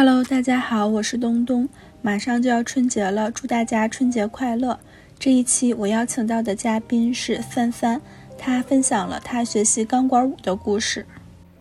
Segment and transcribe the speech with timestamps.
[0.00, 1.68] Hello，大家好，我是东东。
[2.02, 4.78] 马上就要春节了，祝大家春节快乐。
[5.18, 8.00] 这一期我邀请到的嘉宾是三三，
[8.38, 11.04] 他分享了他学习钢管舞的故事。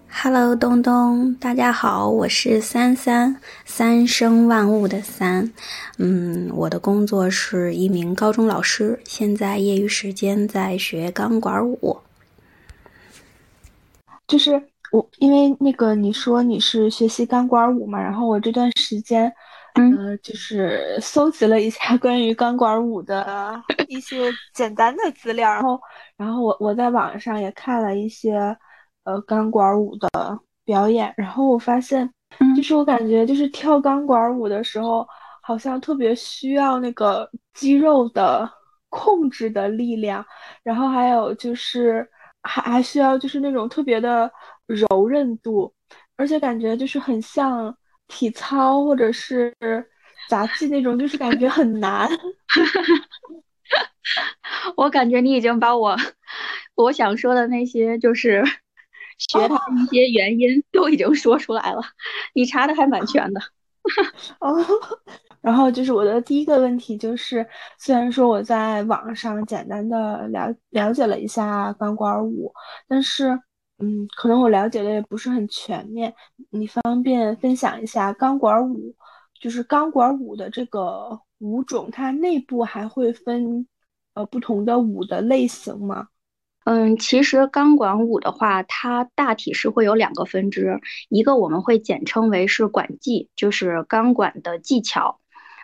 [0.08, 5.52] Hello，东东，大家好，我是三三，三生万物的三。
[5.98, 11.98] 嗯，我的工作是一名高中老师，现在业余时间在学钢管舞。
[14.28, 14.62] 就是
[14.92, 19.32] 我，因为那个你说你是学习钢管舞嘛，然后我这段时间，
[19.76, 25.80] 呃，就是搜集了一下关于钢管舞的 一些简单的资料，然后，
[26.18, 28.58] 然后我我在网上也看了一些。
[29.08, 30.10] 呃，钢管舞的
[30.66, 32.12] 表演，然后我发现，
[32.58, 35.08] 就是我感觉，就是跳钢管舞的时候，
[35.42, 38.46] 好像特别需要那个肌肉的
[38.90, 40.26] 控制的力量，
[40.62, 42.06] 然后还有就是
[42.44, 44.30] 还还需要就是那种特别的
[44.68, 45.74] 柔韧度，
[46.16, 47.76] 而且感觉就是很像
[48.08, 49.52] 体操或者是
[50.30, 52.08] 杂技那种，就是感觉很难。
[54.78, 55.98] 我感觉你已经把我
[56.76, 58.44] 我想说的那些就是。
[59.20, 61.82] 学他一些原因 都已经说出来了，
[62.36, 63.42] 你查的还蛮全的。
[64.40, 64.56] 哦，
[65.42, 67.44] 然后就是我的第一个问题就是，
[67.80, 72.54] 虽然说我在网上简单的了了解了一下钢管舞，
[72.88, 73.40] 但是
[73.80, 76.14] 嗯，可能我了解的也不是很全面。
[76.50, 78.96] 你方便分享一下钢管舞，
[79.40, 83.68] 就是钢管舞的这个舞种，它内部还会分
[84.16, 86.08] 呃不同的舞的类型吗？
[86.66, 95.20] 嗯，其实钢管舞的话，它大体是会有两个分支，一个我们会简称为是管技，就是钢管的技巧，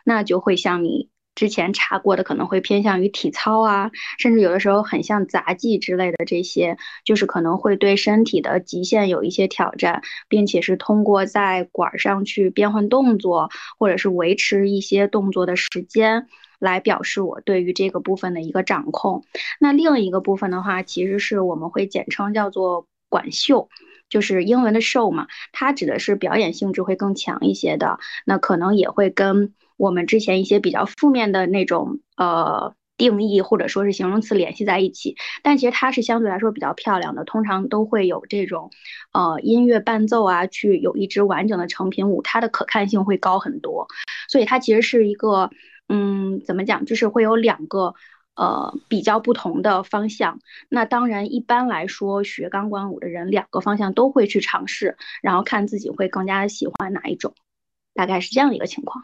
[0.05, 16.27] 那就会像你之前查过的，可能会偏向于体操啊，甚至有的时候很像杂技之类的这些，就是可能会对身体的极限有一些挑战，并且是通过在管上去变换动作，或者是维持一些动作的时间。
[16.59, 19.25] 来表示我对于这个部分的一个掌控。
[19.59, 23.67] 那另一个部分的话，其实是我们会简称叫做管秀，
[24.07, 27.99] 就是英文的 show 嘛，它指的是表演性质会更强一些的。
[28.25, 35.15] 那可能也会跟我们之前一些比较负面的那种呃定义或者说是形容词联系在一起。
[35.41, 38.71] 但其实它是相对来说比较漂亮的，通常都会有这种
[39.11, 43.87] 呃音乐伴奏啊，去有一支完整的成品舞，它的可看性会高很多。
[44.29, 45.49] 所以它其实是一个。
[45.89, 46.85] 嗯，怎么讲？
[46.85, 47.93] 就是会有两个，
[48.35, 50.39] 呃，比较不同的方向。
[50.69, 57.35] 那当然，一般来说，学钢管舞的人，两个方向都会去尝试，然后看自己会更加喜欢哪一种，
[57.93, 59.03] 大概是这样的一个情况。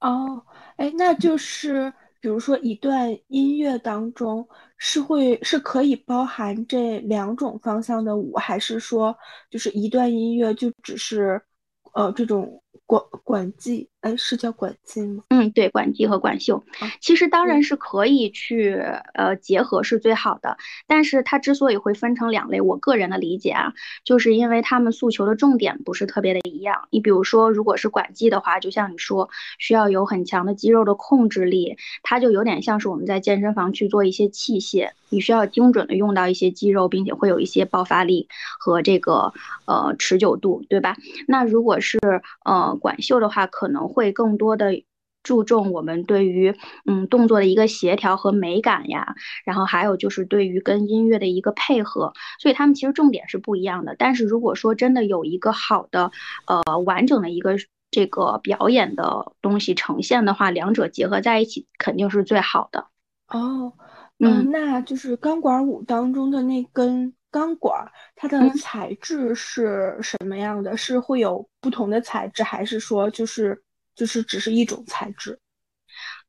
[0.00, 0.44] 哦，
[0.76, 4.46] 哎，那就是比如说一段音乐当中，
[4.78, 9.16] 是会是可以包含这两种方向的舞，还是说
[9.50, 11.40] 就是一段音乐就只是，
[11.94, 12.62] 呃，这种？
[12.86, 15.22] 管管技，哎，是叫管技吗？
[15.28, 16.62] 嗯，对，管技和管袖，
[17.00, 18.74] 其实当然是可以去
[19.14, 20.56] 呃结合是最好的。
[20.86, 26.88] 但是它之所以会分成两类，我个人的理解啊，就是因为他们诉求的重点不是特别的一样。
[26.90, 29.28] 你比如说，如果是管技的话，就像你说，
[29.58, 38.28] 需要有很强的肌肉的控制力，它就有点像是我们在健身房去做一些器械，你需要精准的用到一些肌肉，并且会有一些爆发力
[38.58, 39.34] 和这个
[39.66, 40.96] 呃持久度，对吧？
[41.28, 41.98] 那如果是
[42.46, 42.70] 呃。
[42.80, 44.84] 管袖的话，可能会更多的
[45.22, 46.56] 注重我们对于
[46.86, 49.14] 嗯动作的一个协调和美感呀，
[49.44, 53.94] 然后还有就是对于跟音乐的一个配合，所以他们其实重点是不一样的。
[53.98, 56.10] 但是如果说真的有一个好的
[56.46, 57.56] 呃完整的一个
[57.90, 62.86] 这个表演的东西呈现的话，两者结合在一起肯定是最好的。
[63.28, 63.72] 哦，
[64.18, 67.12] 嗯，那就是钢管舞当中的那根。
[67.32, 67.86] 钢管
[68.16, 70.76] 它的材质是什么样的？
[70.76, 73.62] 是会有不同的材质，还是说就是
[74.00, 75.38] 就是只是一种材质？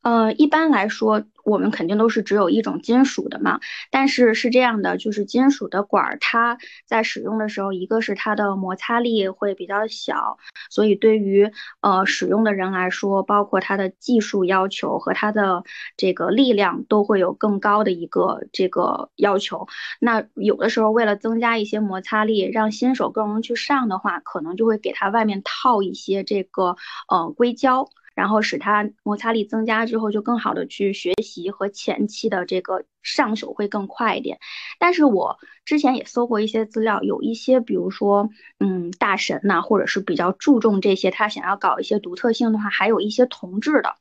[0.02, 3.60] 呃，一般来说，我们肯定都是只有一种金属的嘛。
[3.90, 10.38] 但是是这样的，就是金属的管儿，它在使用的时候，一个是它的摩擦力会比较小，
[10.70, 11.52] 所以对于
[11.82, 15.64] 呃使用的人来说，包括它的技术要求和它的
[15.98, 19.68] 这个力量都会有更高的一个这个要求。
[20.00, 26.76] 那有的时候为了增加一些摩擦力，让新手更容易去上的话，可能就会给它外面套一些这个
[27.08, 27.90] 呃硅胶。
[28.16, 34.40] 然后使它摩擦力增加之后，就更好的去学习和前期的这个上手会更快一点。
[34.80, 38.30] 但是我之前也搜过一些资料，有一些比如说，
[38.60, 43.96] 嗯，大神呐，或者是比较注重这些，他想要搞一些独特性的话，还有一些铜制的，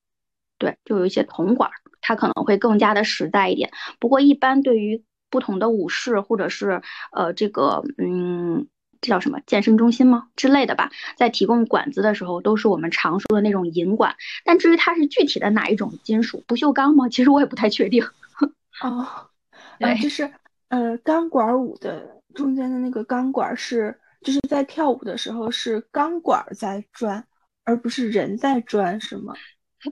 [0.59, 1.71] 对，就有一些铜管，
[2.01, 3.71] 它可能会更加的实在一点。
[3.99, 8.69] 不过一般对于不同的武士或者是呃这个嗯。
[9.01, 14.15] 这叫什么健身中心吗之类的吧，在提供管子的时候，都是我们常说的那种银管。
[14.45, 17.09] 但至于它是具体的哪一种金属，不锈钢吗？
[17.09, 18.05] 其实我也不太确定。
[18.83, 19.07] 哦，
[19.79, 20.31] 呃，就是
[20.69, 27.27] 呃，钢管舞的中间的那个钢管是，就是在跳舞的时候是钢管在转，
[27.65, 29.35] 而不是人在转，是吗？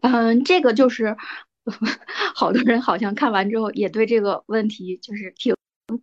[0.03, 1.17] 嗯，这个就是
[2.35, 5.55] 好多人好像看完之后也对这个问题就是挺。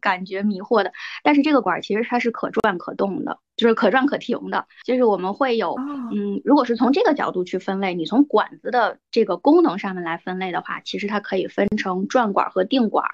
[0.02, 0.92] 感觉迷惑的，
[1.24, 4.66] 但是这个管其实它是可转可动的，就是可转可停的。
[4.84, 5.76] 就是我们会有，
[6.12, 13.06] 嗯，如果是从这个角度去分类，你从管子的这个功能上面来分类的话，其实它可以分成转管和定管。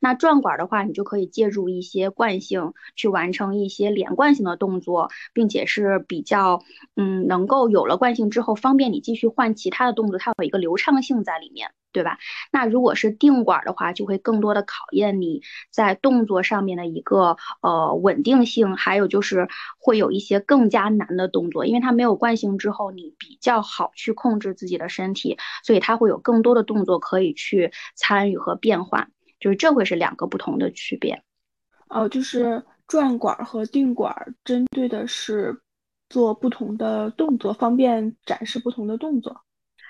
[0.00, 6.62] 那转管的话，你就可以借助一些惯性去完成一些连贯性的动作，并且是比较，
[6.96, 11.70] 嗯，能够有了惯性之后，方便你继续换其他的动作，它有一个流畅性在里面。
[11.96, 12.18] 对吧？
[12.52, 15.40] 那如果是定管的话，就会更多的考验你
[15.70, 19.48] 在动作上面的一个呃稳定性，还有就是
[19.78, 29.10] 会有一些更加难的动作，因为它没有惯性之后，你比较好去控制自己的身体，所以它会有更多的动作可以去参与和变换，
[29.40, 31.22] 就是这会是两个不同的区别。
[31.88, 35.58] 哦，就是转管和定管针对的是
[36.10, 39.40] 做不同的动作，方便展示不同的动作。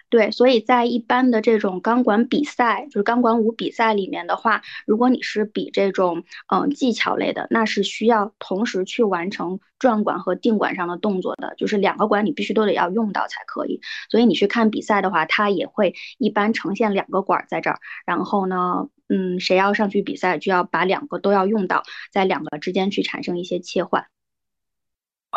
[0.09, 6.23] 对，所以在一般的这种钢管比赛，就是钢管舞比赛里面的话，如果你是比这种
[6.53, 13.81] 嗯技巧类的，那是需要同时去完成转管和定管上的动作的，就是两个管你必须都得要用到才可以。
[14.09, 21.83] 所以你去看比赛的话，它也会一般呈现两个管在这儿，然后呢，嗯，谁要上去比赛，就要把两个都要用到，
[22.13, 24.07] 在两个之间去产生一些切换。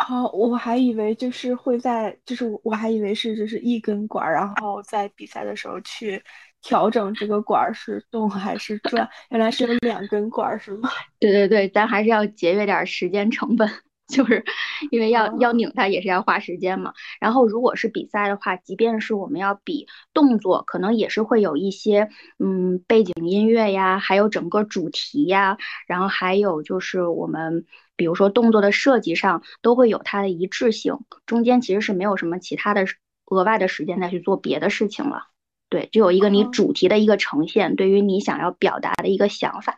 [0.08, 6.22] 哦，我还以为就是会在，就是我还以为是就是一根管，然后在比赛的时候去
[6.62, 10.88] 调整这个管是动还是转，原来是有两根管是吗？
[11.20, 13.68] 对对对，咱还是要节约点时间成本，
[14.08, 14.42] 就是
[14.90, 16.92] 因为要要拧它也是要花时间嘛。
[17.20, 22.08] 然后如果是比赛的话，即便是我们要比动作，可能也是会有一些
[22.38, 27.66] 嗯背景音乐呀，还有整个主题呀，然后还有就是我们。
[28.00, 32.86] 比如说动作的设计上都会有它的一致性，中间其实是没有什么其他的
[33.26, 35.24] 额外的时间再去做别的事情了。
[35.68, 39.76] 对，就有一个你主题的一个呈现，对于你想要表达的一个想法，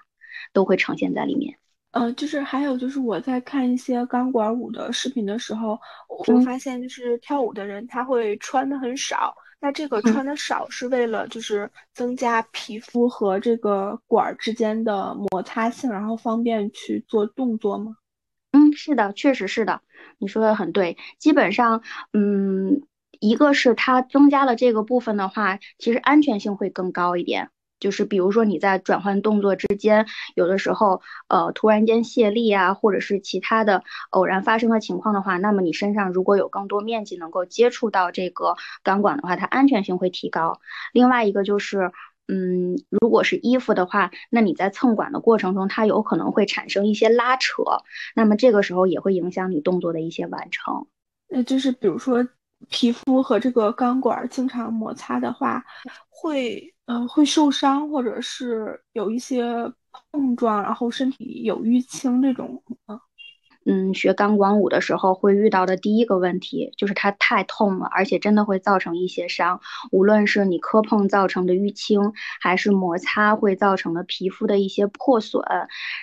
[0.53, 1.59] 都会呈现在里面。
[1.91, 5.77] 呃，就是还有就是我在看一些钢管舞的视频的时候，
[6.09, 17.97] 我发现就是跳舞的人他会穿的很少，那这个穿的少是为了就是增加皮肤和这个管之间的摩擦性，然后方便去做动作吗？
[18.55, 19.81] 嗯，是的，确实是的，
[20.19, 20.99] 你说的很对。
[21.19, 21.83] 基本上，
[22.13, 22.83] 嗯，
[23.19, 27.49] 一个是它增加了这个部分的话，其实安全性会更高一点。
[27.81, 30.07] 就是比如说你在转换动作之间，
[30.37, 38.55] 有的时候，呃，突然间泄力啊，或者是其他的偶然发生的情况的话，那么你身上如果有更多面积能够接触到这个
[38.85, 40.61] 钢管的话，它安全性会提高。
[40.93, 41.91] 另外一个就是。
[42.29, 47.63] 嗯，如果是衣服的话，那你在蹭管的过程中，它有可能会产生一些拉扯，
[48.15, 50.87] 那么这个时候也会影响你动作的一些完成。
[51.29, 52.27] 那就是比如说
[52.69, 55.65] 皮肤和这个钢管经常摩擦的话，
[56.09, 59.45] 会呃会受伤，或者是有一些
[60.13, 62.63] 碰撞，然后身体有淤青这种？
[63.64, 69.60] 嗯，学钢管舞的时候会遇到的第一个问题就是它太痛了，而且真的会造成一些伤，
[69.91, 75.43] 无论是你磕碰造成的淤青，还是摩擦会造成的皮肤的一些破损，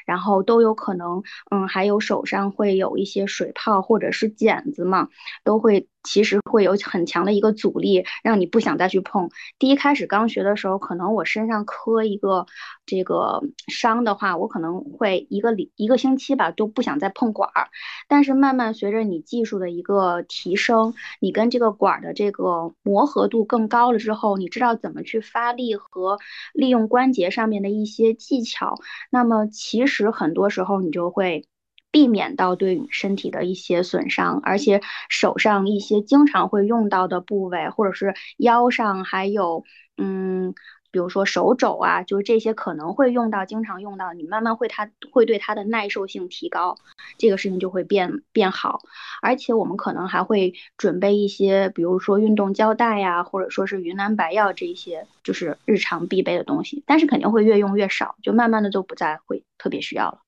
[0.06, 5.10] 然后都有可能，嗯，还有手上会有一些水泡或者是茧子嘛，
[5.44, 5.88] 都会。
[6.04, 9.30] 其实会有很强的一个阻力，让你不想再去碰。
[9.58, 12.46] 第一开始刚学的时候，可能我身上磕一个
[12.86, 17.70] 这个伤的话，我可能会一个礼一个星期吧，都不想再碰管儿。
[18.08, 26.18] 但是慢慢随着你技术的一个提升，你跟这个管儿的这个磨合度更高了之后，你知道怎么去发力和
[26.54, 28.76] 利用关节上面的一些技巧，
[29.12, 31.46] 那么其实很多时候你就会。
[31.92, 39.64] 避免到对身体的一些损伤，而且手上一些经常会用到的部位，或者是腰上，还有
[39.98, 40.54] 嗯，
[40.92, 46.78] 比如说手肘啊，就是这些可能会用到，经常用到，你慢慢会它会对它的耐受性提高，
[47.18, 48.82] 这个事情就会变变好。
[49.22, 56.84] 而且我们可能还会准备一些，比如说运动胶带呀，或者说是云南白药这些，就是日常必备的东西。
[56.86, 60.20] 但是肯定会越用越少，就慢慢的就不再会特别需要了。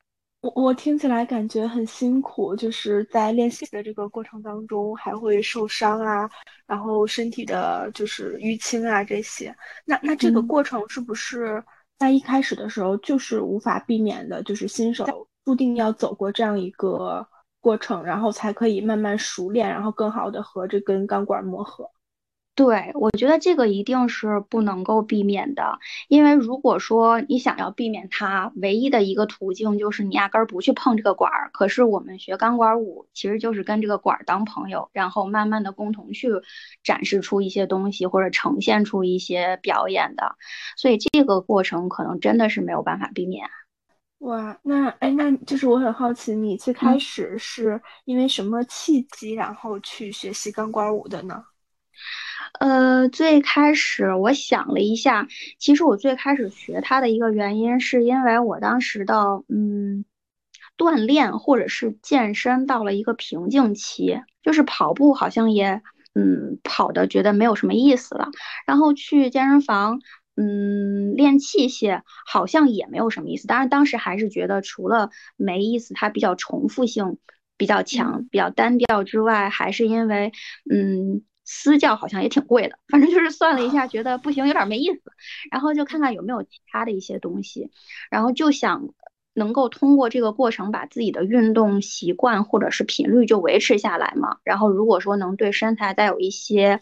[0.42, 6.28] 我我听起来感觉很辛苦，就是在练习的这个过程当中还会受伤啊，
[6.66, 9.56] 然后身体的就是淤青啊这些。
[9.86, 11.64] 那那这个过程是不是
[12.00, 15.06] 在一开始的时候就是无法避免的，就是新手
[15.46, 17.26] 注定要走过这样一个
[17.60, 21.88] 过程，然后才可以慢慢熟练，然后更好的和这根钢管磨合。
[22.54, 25.80] 对，我觉得这个一定是不能够避免的，
[26.10, 31.50] 因为如果说你想要避免它，唯一的一个途径就是你压根儿不去碰这个管儿。
[31.54, 36.30] 可是我们学钢管舞，其实就是跟这个管儿当朋友，然后慢慢的共同去
[36.84, 40.36] 展示出一些东西，或者呈现出一些表演的。
[40.76, 43.50] 所以这个过程可能真的是没有办法避免。
[44.20, 51.44] 哇，那哎，那就是我很好奇，你最开始是因为什么契机，然后去学习钢管舞的呢？
[52.60, 60.06] 呃，最开始我想了一下，其实我最开始学它的一个原因，是因为我当时的嗯
[60.78, 65.82] 锻炼或者是健身到了一个瓶颈期，就是跑步好像也
[66.14, 68.30] 嗯跑的觉得没有什么意思了，
[68.68, 70.00] 然后去健身房
[70.36, 77.18] 嗯练器械好像也没有什么意思，当然当时还是觉得除了没意思，它比较重复性
[77.58, 80.32] 比较强，比较单调之外，还是因为
[80.70, 81.24] 嗯。
[81.54, 85.02] 私教好像也挺贵的，反正就是算了一下，觉得不行，有点没意思，
[85.52, 87.72] 然后就看看有没有其他的一些东西，
[88.10, 88.94] 然后就想
[89.34, 96.80] 能够通过这个过程把自己的运动习惯或者是频率就维持下来嘛，然后如果说能对身材再有一些。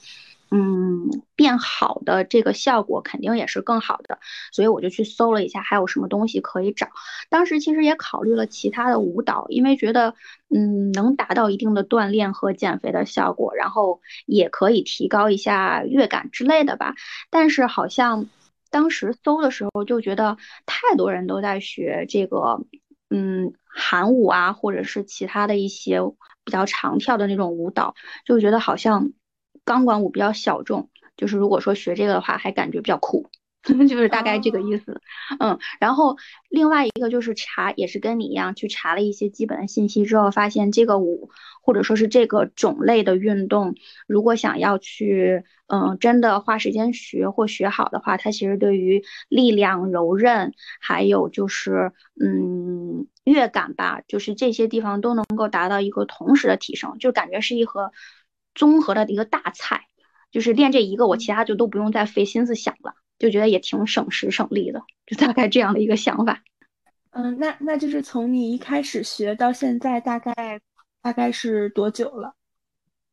[0.52, 4.18] 嗯，变好的这个效果肯定也是更好的，
[4.52, 6.88] 所以我就去搜了一下，还有什么东西可以找。
[7.30, 10.16] 当时其实也考虑了其他的舞蹈，因为觉得
[10.50, 16.96] 嗯能达到一定的锻炼和减肥的效果，然后也可以提高一下乐感之类的吧。
[17.30, 18.28] 但是好像
[18.72, 22.66] 当时搜的时候就觉得太多人都在学这个
[23.12, 26.02] 嗯韩舞啊，或者是其他的一些
[26.44, 27.94] 比较长跳的那种舞蹈，
[28.26, 29.12] 就觉得好像。
[29.70, 33.30] 钢管舞比较小众，就是如果说学这个的话，还感觉比较酷，
[33.62, 35.00] 就是大概这个意思。
[35.40, 36.18] 嗯，然后
[36.50, 41.30] 另外一个就是查，也是跟你一样去查了一些基本的信息之后，发现这个舞
[41.62, 43.76] 或者说是这个种类的运动，
[44.08, 57.92] 如果想要去嗯真的花时间学或学好的话，它其实对于力量、柔韧，还有就是嗯乐感吧，就是这些地方都能够达到一个同时的提升，就感觉是一盒。
[58.56, 59.86] 综合的一个大菜，
[60.32, 66.44] 就是练这一个，我其他就都不用再费心思想了，就觉得也挺省时省力的，就大概这样的一个想法。
[67.12, 70.62] 嗯，那那就是从你一开始学到现在，大概
[71.02, 72.36] 大概是多久了？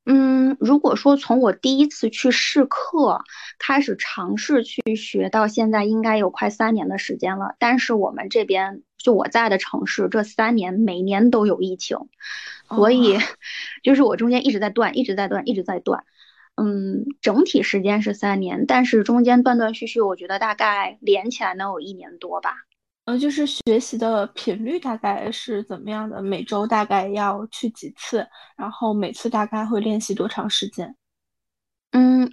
[0.09, 3.25] 嗯，如果说从我第一次去试课
[3.59, 7.57] 开始尝试去学到现在，应该有快三年的时间了。
[7.59, 11.99] 但是我们这边就我在的城市，这三年每年都有疫情，
[12.69, 13.17] 所以
[13.83, 16.05] 就是我中间一直在断，一直在断，一直在断。
[16.57, 22.55] 嗯，整体时间是三年，但是中间断断续续，我觉得大概连起来能有一年多吧。
[23.05, 26.23] 呃，就是学习的频率大概是怎么样的？
[26.23, 28.27] 每周大概要去几次？
[28.57, 30.97] 然后每次大概会练习多长时间？
[31.93, 32.33] 嗯。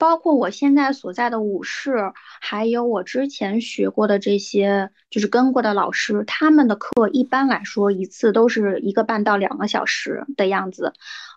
[0.00, 1.92] 包括我现在所在的舞室，
[2.40, 10.94] 还有我之前学过的这些，就是跟过的老师，他们的课一般来说一次都是一个半到两个小时的样子。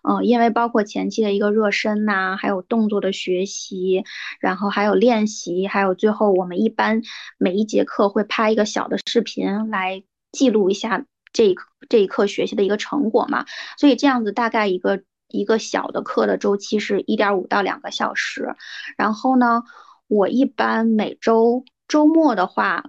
[0.08, 4.02] 嗯，因为包括前期的一个热身呐，还有动作的学习，
[4.40, 7.02] 然后还有练习，还有最后我们一般
[7.36, 10.02] 每一节课会拍一个小的视频来
[10.32, 11.04] 记录一下
[11.34, 11.56] 这一
[11.90, 13.44] 这一课学习的一个成果嘛。
[13.76, 15.02] 所以这样子大概一个。
[15.34, 18.54] 一个小的课的周期是一点五到两个小时，
[18.96, 19.62] 然后呢，
[20.06, 22.84] 我一般每周周末的话，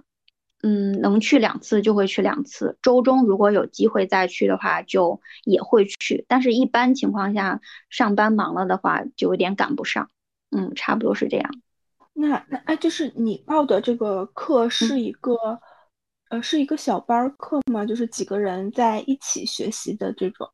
[0.62, 7.60] 嗯，能去两次就会去两次，周中如果有机会再去的话，就也会去，但是一般情况下
[7.90, 10.08] 上班忙了的话，就有点赶不上，
[10.50, 11.50] 嗯，差不多是这样。
[12.14, 15.36] 那那哎，就是你报的这个课是一个，
[16.30, 17.84] 呃，是一个小班课吗？
[17.84, 20.48] 就是几个人在一起学习的这种？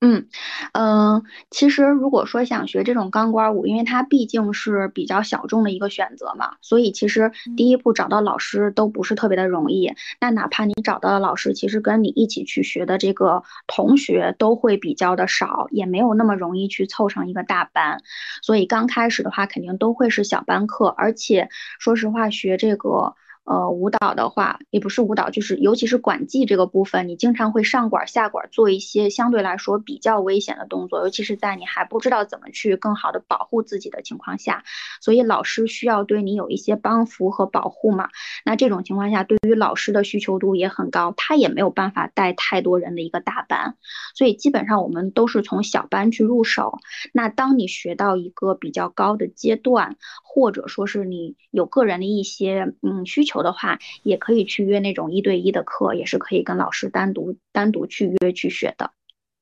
[0.00, 0.28] 嗯
[0.74, 9.92] 嗯，其实如果说想学这种钢管舞，因为它毕竟是比较小众的一个选择嘛，所以其实第一步找到老师都不是特别的容易。
[10.20, 18.00] 那哪怕你找到了老师，其实跟你一起去学的这个同学都会比较的少，也没有那么容易去凑成一个大班。
[18.42, 21.48] 所以刚开始的话，肯定都会是小班课，而且
[21.80, 23.14] 说实话，学这个。
[23.48, 34.64] 呃，舞蹈的话也不是舞蹈，就是尤其是管技这个部分，你经常会上管下管做一些相对来说比较危险的动作，尤其是在你还不知道怎么去更好的保护自己的情况下，
[35.00, 38.10] 所以老师需要对你有一些帮扶和保护嘛。
[38.44, 43.76] 那这种情况下，对于老师的需求度也很高，他也没有办法带太多人的一个大班，
[44.14, 46.80] 所以基本上我们都是从小班去入手。
[47.14, 53.37] 那当你学到一个比较高的阶段，或者说是你有个人的一些嗯需求。
[53.42, 58.90] 的话，也可以去约那种一对一的课，也是可以跟老师单独单独去约去学的。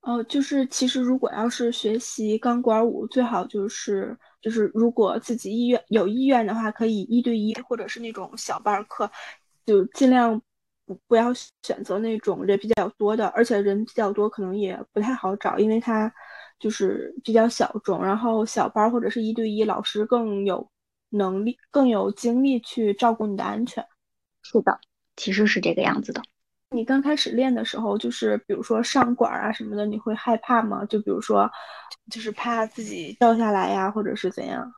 [0.01, 9.11] 哦，就是其实如果要是学习钢管舞，最好就是就是如果自己意愿有意愿的话，可以一对一或者是那种小班课，
[9.65, 10.41] 就尽量
[10.85, 16.09] 不不要选择那种人比较多的，而且人比较多可能也不太好找，因为它
[16.57, 20.65] 就是比较小众，然后小班或者是一对一，老师更有
[21.09, 23.85] 能力更有精力去照顾你的安全。
[24.43, 24.79] 是的，
[25.15, 26.21] 其实是这个样子的。
[26.71, 30.83] 你刚开始练的时候，就是比如说上管啊什么的，你会害怕吗？
[30.85, 31.49] 就比如说，
[32.11, 34.73] 就是怕自己掉下来呀，或者是怎样？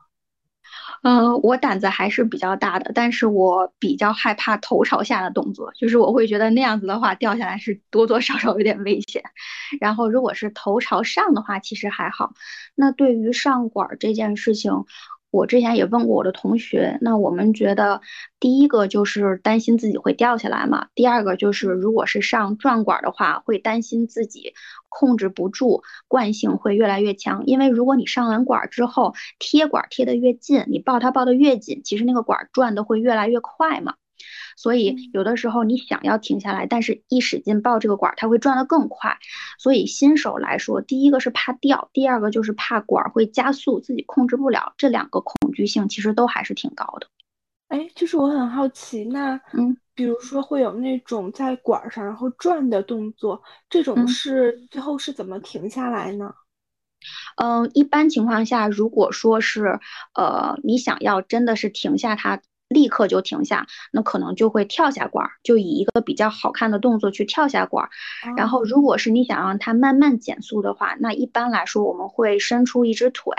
[1.02, 9.22] 嗯，我胆子还是比较大的，但是我比较害怕头朝下的动作，就是我会觉得那样子的话掉下来是多多少少有点危险。
[9.80, 12.34] 然后如果是头朝上的话，其实还好。
[12.76, 14.72] 那对于上管这件事情。
[15.30, 18.00] 我之前也问过我的同学，那我们觉得
[18.40, 24.54] 第一个就是担心自己会掉下来嘛，第二个就是如果是上转管的话，会担心自己
[24.88, 27.44] 控制不住，惯性会越来越强。
[27.46, 33.94] 因为如果你上完管之后贴管贴得越近，你抱它抱得越紧，其实那个管转的会越来越快嘛。
[34.56, 39.18] 所以有的时候你想要停下来，但是一使劲抱这个管，它会转得更快。
[39.58, 44.74] 所以新手来说，第一个是怕掉，第二个就是怕管会加速，自己控制不了。
[44.76, 47.06] 这两个恐惧性其实都还是挺高的。
[47.68, 56.34] 哎，就是我很好奇，那嗯，比如说会有那种在管上然后转的动作，这种是最后是怎么停下来呢？
[57.36, 59.78] 嗯，一般情况下，如果说是
[60.14, 62.40] 呃你想要真的是停下它。
[62.70, 67.90] 立刻就停下，那可能就会跳下管儿，就以一个比较好看的动作去跳下管儿。
[68.36, 73.34] 然后，如果是你想让它慢慢减速的话，那一般来说我们会伸出一只腿，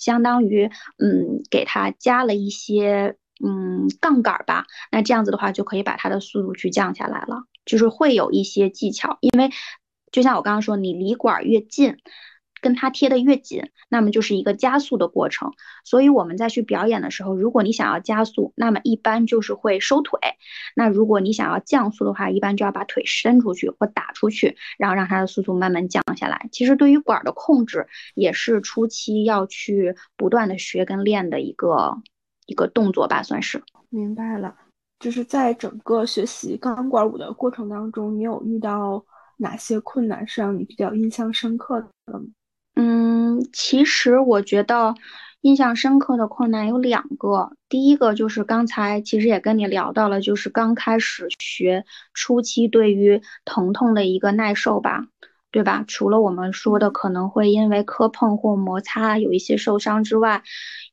[0.00, 4.66] 相当于嗯给它加了一些嗯杠杆吧。
[4.90, 9.50] 那这样子的话就可以把它的速度去降下来了，就是会有一些技巧，因为
[10.10, 11.98] 就像我刚刚说，你离管儿越近。
[12.62, 15.52] 跟它贴的越紧，那么就是一个加速的过程。
[15.84, 20.18] 所以我们在去表演的时候，如果你想要加速，那么一般就是会收腿；
[20.74, 26.48] 那如果你想要降速的话，一般就要把腿伸出去或打出去，然后让它的速度慢慢降下来。
[26.52, 32.00] 其实对于管的控制，也是初期要去不断的学跟练的一个
[32.46, 33.62] 一个动作吧，算是。
[33.90, 34.54] 明白了，
[35.00, 39.04] 就是在整个学习钢管舞的过程当中，你有遇到
[39.38, 42.20] 哪些困难是让你比较印象深刻的吗？
[42.74, 44.94] 嗯，其实我觉得
[45.42, 47.52] 印象深刻的困难有两个。
[47.68, 55.06] 第一个就是刚才其实也跟你聊到了，就是刚开始学初期对于疼痛的一个耐受吧，
[55.50, 55.84] 对吧？
[55.86, 60.42] 除了我们说的可能会因为磕碰或摩擦有一些受伤之外，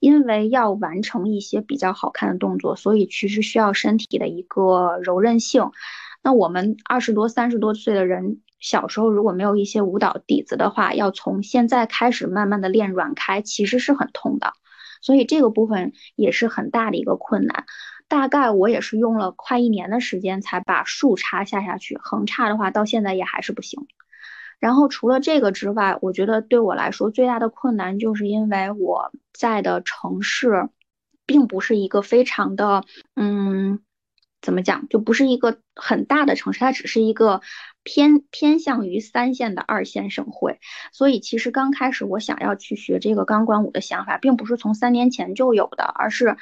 [0.01, 5.71] 因为要完成一些比较好看的动作，所以其实需要身体的一个柔韧性。
[6.21, 8.41] 那我们二十多、三十多岁的人。
[8.60, 14.54] 小时候如果没有一些舞蹈底子的话，要从现在开始慢慢的练软开，其实是很痛的，
[15.02, 17.65] 所以这个部分也是很大的一个困难。
[18.08, 23.88] 大概我也是用了快一年的时间才把竖叉下下去，横叉的话到现在也还是不行。
[24.60, 30.69] 然后除了这个之外，我觉得对我来说最大的困难就是因为我在的城市，
[31.26, 32.84] 并不是一个非常的，
[33.15, 33.80] 嗯。
[34.41, 37.41] 怎么讲，就不是一个很大的城市，它只是一个
[37.84, 40.60] 偏偏向于三线的二线省会。
[40.93, 46.38] 所以其实刚开始我想要去学这个钢管舞的想法，并不是从三年前就有的，而是，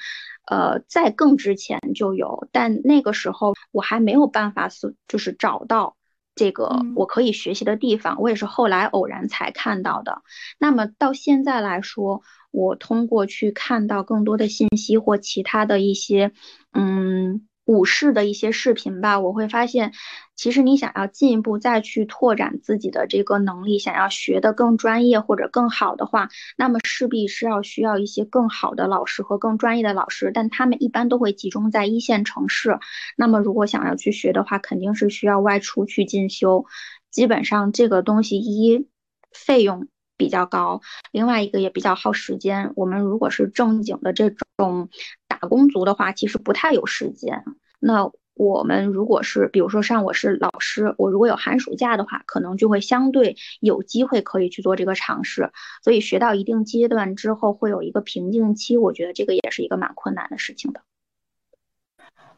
[0.45, 2.47] 呃，在更之前就有。
[2.51, 5.97] 但那个时候我还没有办法是就是找到
[6.35, 10.21] 这个我可以学习的地方，我也是后来偶然才看到的。
[10.59, 16.31] 那么到现在来说，我通过去看到更多的信息或其他的一些，
[16.73, 17.47] 嗯。
[17.67, 19.91] 武士的一些视频吧，我会发现，
[20.37, 32.79] 其实你想要进一步再去拓展自己的这个能力，想要学的更专业或者更好的话，那么势必是要需要一些更好的老师和更专业的老师，但他们一般都会集中在一线城市。
[33.17, 36.65] 那么如果想要去学的话，肯定是需要外出去进修。
[37.11, 38.87] 基本上这个东西一
[39.33, 40.79] 费用比较高，
[41.11, 42.71] 另外一个也比较耗时间。
[42.77, 44.89] 我们如果是正经的这种。
[45.39, 47.43] 打工族的话，其实不太有时间。
[47.79, 55.51] 那我们如果是，比如说像我是老师，我如果有寒暑假的话，可能就会相对有机会可以去做这个尝试。
[55.83, 60.81] 所以学到一定阶段之后，会有一个瓶颈期，我觉得这个也是一个蛮困难的事情的。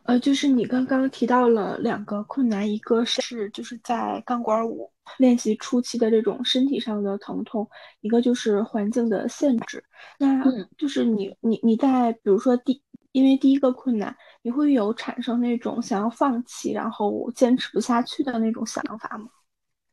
[0.09, 7.69] 呃，就是你刚刚提到了两个困难，一个是就是在钢管舞练习初期的这种身体上的疼痛，
[8.01, 9.83] 一个就是环境的限制。
[10.17, 10.43] 那
[10.77, 12.81] 就是你你你在比如说第。
[13.11, 19.27] 因为第一个困难，你会有产生那种想要放弃，然后坚持不下去的那种想法吗？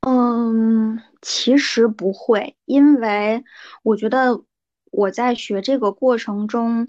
[0.02, 3.42] 嗯，其实不会，因为
[3.82, 4.38] 我觉得
[4.96, 6.88] 我在学这个过程中，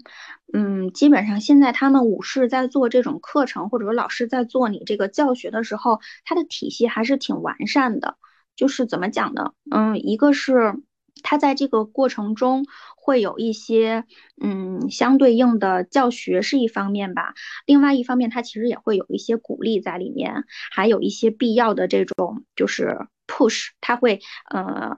[0.54, 8.16] 嗯，基本上现在他们武士在做这种课程，或者说老师在做你这个教学的时候，他的体系还是挺完善的。
[8.56, 9.52] 就是怎么讲呢？
[9.70, 10.74] 嗯，一个是
[11.22, 12.64] 他在这个过程中
[12.96, 14.04] 会有一些
[14.40, 17.34] 嗯相对应的教学是一方面吧，
[17.66, 24.96] 另外一方面他其实也会有一些鼓励在里面，还有一些必要的这种就是 push，他会呃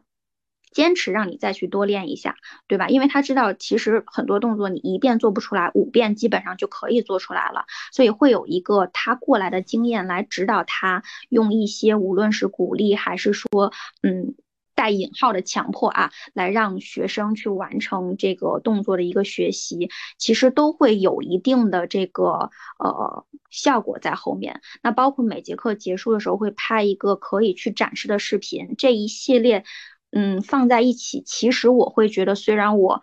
[0.71, 2.89] 坚持让你再去多练一下，对吧？
[2.89, 14.35] 因为他知道其实很多动作你一遍做不出来，五遍基本上就可以做出来了，所以会有一个他过来的经验来指导他，用一些无论是鼓励还是说嗯。
[14.73, 24.63] 带引号的强迫啊，来让学生去完成这个动作的一个学习，其实都会有一定的这个呃效果在后面。
[24.83, 29.65] 那包括每节课结束的时候会拍一个可以去展示的视频，这一系列
[30.13, 33.03] 嗯放在一起，其实我会觉得虽然我。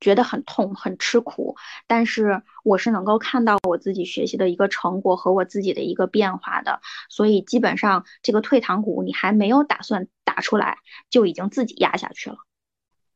[0.00, 10.76] 觉得很痛，很吃苦，但是我是能够看到我自己学习的一个成果和我自己的一个变化的，所以基本上这个退堂鼓你还没有打算打出来，
[11.08, 12.36] 就已经自己压下去了。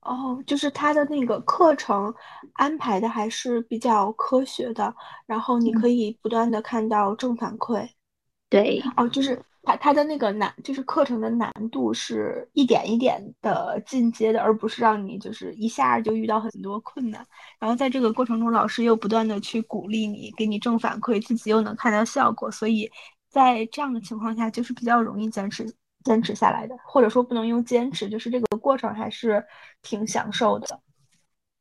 [0.01, 2.14] 哦，就是他的那个课程
[2.55, 4.94] 安排的还是比较科学的，
[5.27, 7.87] 然后你可以不断的看到正反馈。
[8.48, 9.44] 对，哦，就是。
[9.68, 17.22] 它它的那个难，就是课程的难度是一点一点的进阶的，而不是让你就是一下就遇到很多困难。
[17.61, 22.90] 然后在这个过程中，老师又不断的去鼓励你，给你正反馈，自己又能看到效果，所以
[23.28, 25.70] 在这样的情况下，就是比较容易坚持
[26.02, 29.44] 坚持下来的，或者说不能用坚持，就是这个过程还是
[29.83, 30.81] 挺享受的。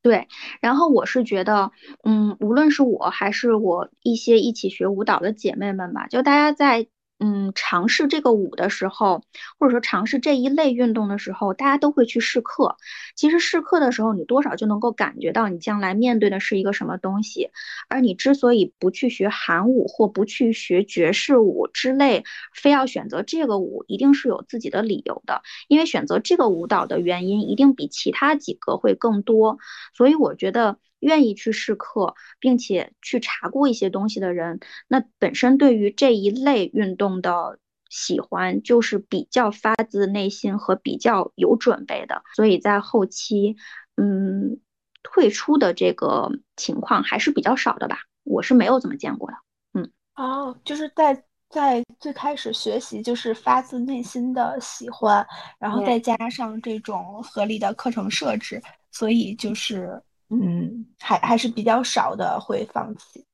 [0.01, 0.25] 对，
[0.61, 1.69] 然后我是觉得，
[2.05, 6.87] 嗯，无论是我还是我一些一起学舞蹈的姐妹们吧，就大家在。
[7.19, 9.23] 嗯，尝试这个舞的时候，
[9.57, 12.77] 或者说尝试这一类运动的时候，大家都会去试课。
[13.15, 17.49] 其实试课的时候，你多少就能够感觉到你将来面对的是一个什么东西。
[17.89, 25.41] 而你之所以不去学韩舞或不去学爵士舞之类，非要选择这个舞，一定是有自己的理由的。
[25.67, 29.57] 因为选择这个舞蹈的原因，一定比其他几个会更多。
[29.95, 30.77] 所以我觉得。
[30.99, 42.23] 愿意去试课，并且去查过一些东西的人，那本身对于这一类运动的喜欢，就是比较发自内心和比较有准备的。
[42.35, 43.55] 所以在后期，
[43.95, 44.59] 嗯，
[45.03, 47.99] 退出的这个情况还是比较少的吧。
[48.23, 49.37] 我是没有怎么见过的。
[49.73, 55.25] 嗯，哦，就是在在最开始学习，就是发自内心的喜欢，
[55.59, 58.59] 然后再加上这种合理的课程设置，
[58.91, 60.01] 所以就是。
[60.29, 63.26] 嗯，还还是比较少的会放弃。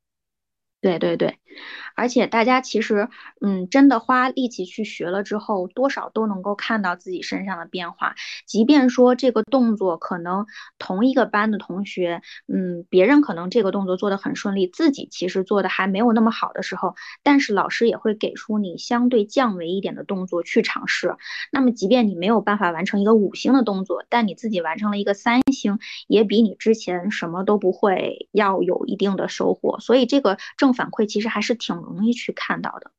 [0.83, 1.39] 对对对，
[1.95, 3.07] 而且大家其实，
[3.39, 8.15] 嗯，真的花力气去学了之后，多少都能够看到自己身上的变化。
[8.45, 10.45] 即便说这个动作可能
[10.79, 12.21] 同一个班的同学，
[12.53, 21.15] 嗯，别人可能这个动作做得很顺利，自己其实做的还没有那么好的时候，但是老师也会给出你相对降维一点的动作去尝试。
[21.49, 29.79] 那么，即便你没有办法完成一个五星的动作，但你自己完成了一个三星，也比你之前什么都不会要有一定的收获。
[29.79, 30.72] 所以这个正。
[30.73, 32.91] 反馈其实还是挺容易去看到的，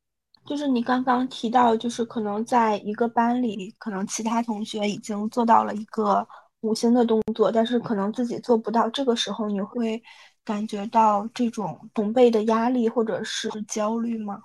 [0.46, 6.26] 就是你刚刚提到，就是可能在一个班里，可能其他同学已经做到了一个
[6.60, 10.02] 五星的动作，但是可能自己做不到，这个时候你会
[10.44, 14.42] 感觉到这种同辈的压力或者是焦虑吗？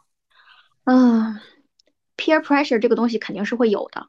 [0.85, 1.39] 嗯
[2.17, 4.07] ，peer pressure 这个东西肯定是会有的。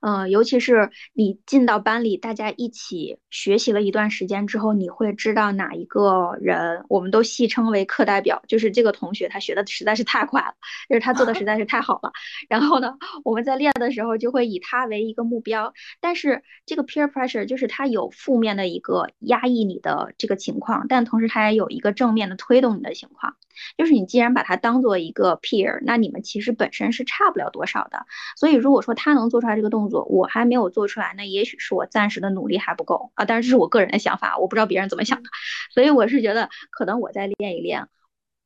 [0.00, 10.54] 嗯，尤其是你进到班里，大家一起学习了一段时间之后，你会知道哪一个人，我们都戏称为课代表，就是这个同学，他学的实在是太快了，
[10.88, 12.12] 就是他做的实在是太好了。
[12.48, 15.72] 然后呢，我们在练的时候就会以他为一个目标。
[16.00, 23.36] 但是这个 peer pressure 就是他有负面的一个压抑你的这个情况，但同时他也有一个正面的推动你的情况。
[23.76, 28.06] 就是你既然把它当做一个 peer，那你们其实本身是差不了多少的。
[28.36, 35.28] 所以如果说他能做出来这个动作，我还没有做出来，那也许是我暂时的努力还不够啊，但是这是我个人的想法，我不知道别人怎么想的，
[35.74, 37.88] 所以我是觉得可能我再练一练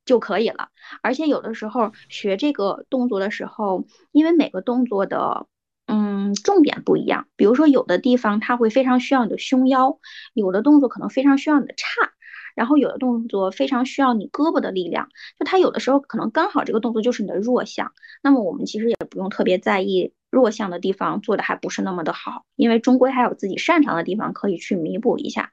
[0.05, 0.69] 就可以了。
[1.01, 5.47] 而且有的时候学这个动作的时候，因为每个动作的
[5.87, 9.99] 嗯重点不一样，比如说有的地方它会非常需要你的胸腰，
[10.33, 12.11] 有的动作可能非常需要你的叉。
[12.55, 17.91] 然后有的动作非常需要你胳膊的力量，就它有的时候可能刚好这个动作就是你的弱项，
[18.23, 25.49] 那么我们其实也不用特别在意弱项的地方做的还不是那么的好，因为终归还有自己擅长的地方可以去弥补一下，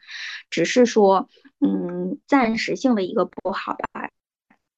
[0.50, 1.28] 只是说，
[1.60, 4.10] 嗯，暂时性的一个不好吧，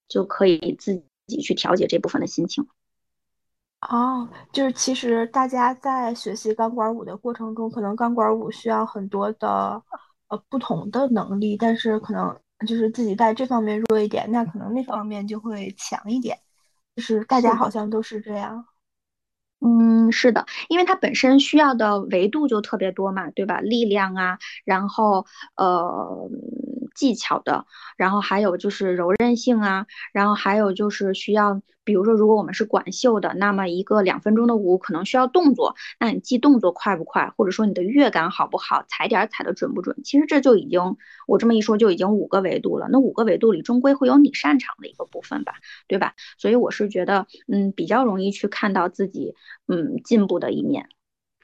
[0.06, 2.66] 就可以自己去调节这部分的心情。
[3.80, 9.82] 哦，就是其实大家在学习钢管舞的过程中，可能钢管舞需要很多的
[10.28, 16.38] 呃不同的能力，但是可能就是自己在这方面弱一点，那可能那方面就会强一点，
[16.94, 17.54] 就是大家。
[17.54, 18.66] 好像都是这样。
[19.66, 23.60] 嗯，是的，因为它本身需要的维度就特别多嘛，对吧？
[23.62, 25.24] 力量啊，然后
[25.56, 26.28] 呃
[26.94, 39.96] 技巧的，然后还有就是柔韧性啊，然后还有就是需要，比如说如果我们是管秀的，那么一个两分钟的舞可能需要动作，那你记动作快不快，或者说你的乐感好不好，踩点踩的准不准？
[40.04, 42.88] 其实这就已经，我这么一说就已经五个维度了。
[42.90, 45.54] 那五个维度里终归会有你擅长的一个部分吧，
[45.88, 46.14] 对吧？
[46.38, 49.34] 所以我是觉得，嗯，比较容易去看到自己。
[49.66, 50.90] 嗯，进步的一面。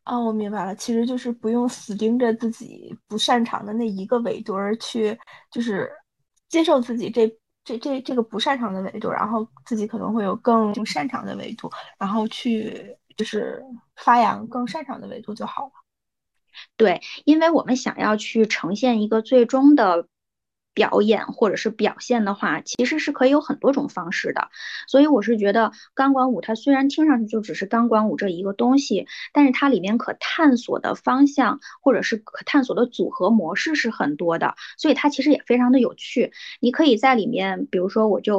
[0.04, 5.18] 哦，我明白了，其实就是不用死盯着自己不擅长的那一个维度，而去
[5.50, 5.90] 就是
[6.48, 7.28] 接受自己这
[7.64, 13.62] 这这这个不擅长的维度，然后自己可能会有更擅长的维度，然后去就是
[13.96, 15.72] 发扬更擅长的维度就好了。
[16.76, 20.08] 对，因为我们想要去呈现一个最终的
[20.74, 24.48] 表演或者是表现的话，其实是可以有很多种方式的。
[24.86, 36.32] 所以我是觉得钢管舞它虽然听上去就只是钢管舞这一个东西，但是它里面可探索的方向或者是可探索的组合模式是很多的，所以它其实也非常的有趣。
[36.60, 38.38] 你可以在里面，比如说我就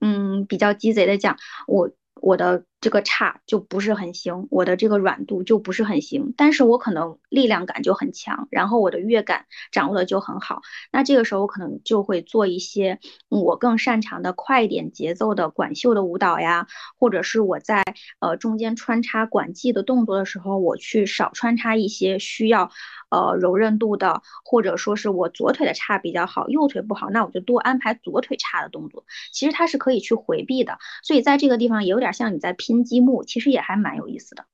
[0.00, 1.90] 嗯比较鸡贼的讲我。
[2.22, 10.62] 我的这个叉就不是很行，我的这个软度就不是很行，但是我可能力量感就很强，然后我的乐感掌握的就很好。
[10.92, 17.82] 那这个时候我可能就会做一些我更擅长的快一点节奏的管秀的舞蹈呀，或者是我在
[18.20, 22.70] 呃中间穿插管技的动作的时候，我去少穿插一些需要。
[23.12, 29.04] 呃，柔韧度的，或者说是我左腿的叉比较好，右腿不好，那我就多安排左腿叉的动作。
[29.34, 34.46] 其实它是可以去回避的，所以在这个地方也有点像你在拼积木，其实也还蛮有意思的。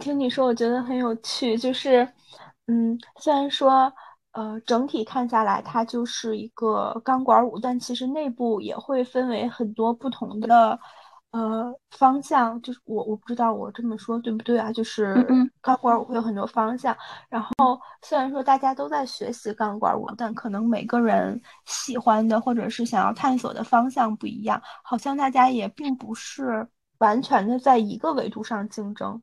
[0.00, 1.58] 听你说，我觉得很有趣。
[1.58, 2.08] 就是，
[2.68, 3.92] 嗯，虽然说，
[4.30, 10.78] 呃，整体看下来它就是一个钢管舞，但其实内部也会分为很多不同的。
[11.30, 14.72] 呃，方向就是我我不知道我这么说对不对啊？
[14.72, 15.26] 就是
[15.60, 16.96] 钢管舞会有很多方向，
[17.28, 29.20] 然后虽然说大家都在学习钢管舞，但可能每个人喜欢的或者是想要探索的方向不一样，好像大家也并不是完全的在一个维度上竞争。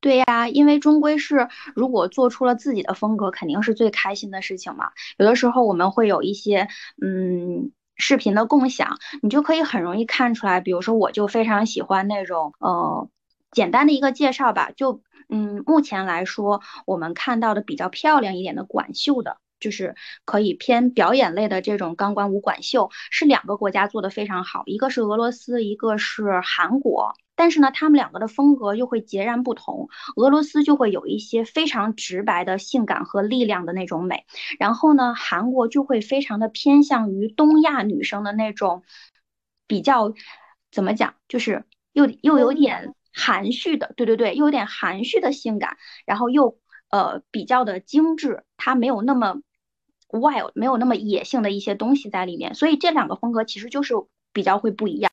[0.00, 4.92] 对呀，因为终归是如果做出了自己的风格，肯定是最开心的事情嘛。
[5.18, 6.68] 有的时候我们会有一些
[7.02, 7.72] 嗯。
[7.96, 10.60] 视频的共享，你就可以很容易看出来。
[10.60, 13.08] 比如说，我就非常喜欢那种呃
[13.50, 14.70] 简单的一个介绍吧。
[14.76, 19.94] 就嗯，目前来说，我们看到的比较漂亮一点的管绣的，就是
[20.26, 27.14] 可以偏表演类的这种钢管舞管秀，是两个国家做的非常好，一个是俄罗斯，一个是韩国。
[27.34, 29.88] 但是呢，他们两个的风格又会截然不同。
[30.16, 34.26] 俄罗斯就会有一些非常直白的性感和力量的那种美，
[34.58, 38.82] 然后呢，韩国就会非常的偏向于东亚女生的那种
[39.66, 40.12] 比较
[40.70, 46.58] 怎么讲，就是又又有点含蓄的，对对对，又有点含蓄的性感，然后又
[46.90, 49.40] 呃比较的精致，它没有那么
[50.12, 52.54] wild，没有那么野性的一些东西在里面。
[52.54, 53.94] 所以这两个风格其实就是。
[54.34, 55.10] 比较会不一样，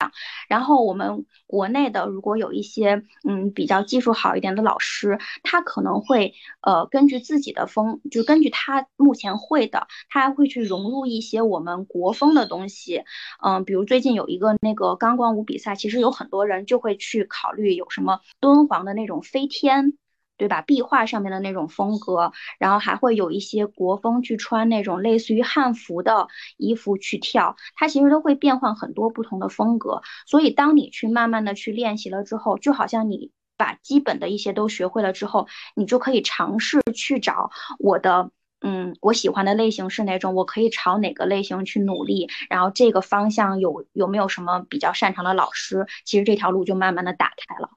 [0.48, 13.04] 然后我们国内的如果有一些嗯比较技术好一点的老师，他可能会呃根据自己的风，就根据他目前会的，他还会去融入一些我们国风的东西，
[13.44, 19.98] 嗯，比如最近有一个那个钢管舞比赛，其实有很多人就会去考虑有什么敦煌的那种飞天。
[20.40, 20.62] 对吧？
[20.62, 30.02] 壁画上面的那种风格，然后还会有一些国风去穿那种类似于汉服的衣服去跳，它其实都会变换很多不同的风格。
[30.26, 47.70] 所以当你去慢慢的去练习了之后，就好像你把基本的一些都学会了之后，你就可以尝试去找我的，嗯，我喜欢的类型是哪种，我可以朝哪个类型去努力，然后这个方向有有没有什么比较擅长的老师，其实这条路就慢慢的打开了。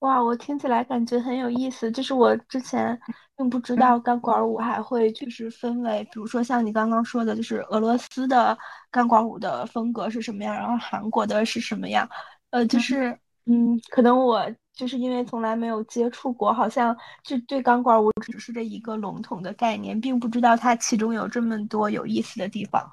[0.00, 1.90] 哇，我听起来感觉很有意思。
[1.92, 2.98] 就是我之前
[3.36, 8.56] 并不知道钢管舞还会就是分为，比如说像你刚刚说的，就是俄罗斯的
[8.90, 12.08] 钢管舞的风格是什么样，然后韩国的是什么样。
[12.50, 22.90] 呃，就是嗯，可能我就是因为从来没有接触过，好像就对钢管舞只是这一个笼统的概念，并不知道它其中有这么多有意思的地方。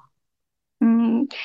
[1.28, 1.36] 嗯，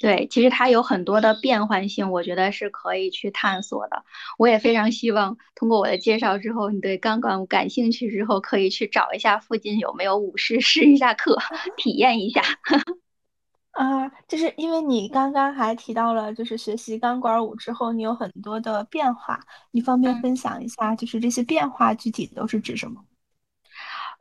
[0.00, 4.04] 对，其实它有很多的变换性，我觉得是可以去探索的。
[4.38, 11.38] 我也非常希望通过我的介绍之后，你对钢管舞感兴趣之后，可以去找一下附近有没有舞室试一下课，
[11.76, 12.42] 体验一下。
[13.72, 23.02] 啊，就是因为你刚刚还提到了，就是学习钢管舞之后，你有很多的变化，你方便分享一下，就是这些变化具体都是指什么？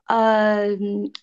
[0.07, 0.67] 呃，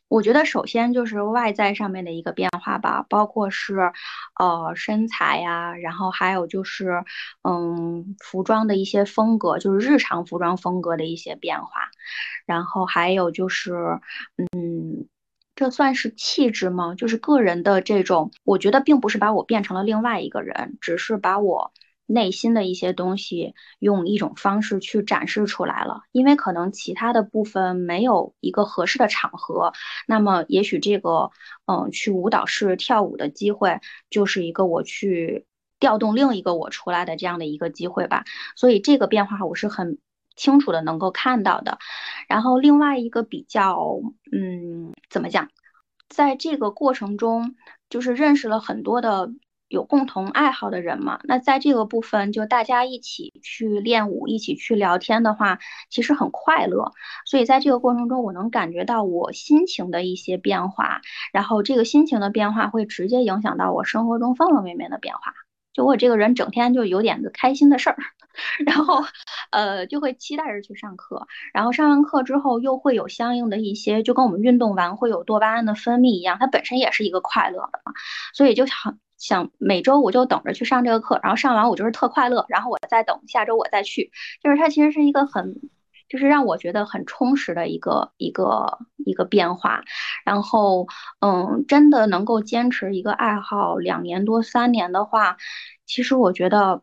[0.09, 3.93] 我觉得首先就是外在上面的一个变化吧，包括是，
[4.39, 7.05] 呃，身材呀，然后还有就是，
[7.43, 11.71] 嗯，服装的一些风格，就是日常服装风格的一些变化，
[12.47, 13.75] 然后还有就是，
[14.53, 15.09] 嗯。
[15.55, 16.95] 这算是气质吗？
[16.95, 21.73] 就是个人的这种，我觉得并不是把我变成了另外一个人，只是把我
[22.09, 26.03] 内心的一些东西用一种方式去展示出来了。
[26.11, 29.73] 因为可能其他的部分没有一个合适的场合，
[30.09, 31.31] 那么也许这个，
[31.67, 33.79] 嗯，去舞蹈室跳舞的机会，
[34.11, 35.47] 就是一个我去
[35.79, 38.25] 调动另一个我出来的这样的一个机会吧。
[38.57, 39.99] 所以这个变化我是很。
[40.41, 41.79] 清楚的能够看到的，
[42.29, 43.99] 然后另外一个比较，
[44.31, 45.49] 嗯，怎么讲，
[46.09, 47.57] 在这个过程中，
[47.91, 49.33] 就是认识了很多的
[49.69, 51.21] 有共同爱好的人嘛。
[51.25, 55.59] 那在这个部分，就大家一起去练舞，一起去聊天的话，
[55.91, 56.93] 其实很快乐。
[57.27, 61.01] 所以在这个过程中，我能感觉到我心情的一些变化，
[61.33, 65.35] 然后这个心情的变化会直接影响到我生活中方方面面的变化。
[65.75, 67.97] 就我这个人整天就有点子开心的事儿，
[68.67, 69.05] 然后，
[69.51, 77.93] 呃，就会期待着去上课，然后上完课之后又会有相应的一些，就跟我们运动完会有多巴胺的分泌一样，它本身也是一个快乐的嘛，
[78.35, 84.11] 所以就很想每周我就等着去上这个课，然后上完我就是特快乐，然后我再等下周我再去，
[84.43, 85.61] 就是它其实是一个很。
[86.11, 89.83] 就是让我觉得很充实的一个一个一个变化，
[90.25, 90.87] 然后，
[91.21, 95.37] 嗯，真的能够坚持一个爱好两年多三年的话，
[95.85, 96.81] 其实我觉得